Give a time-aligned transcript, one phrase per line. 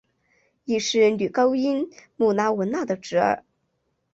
[0.65, 3.43] 亦是女高音穆拉汶娜的侄儿。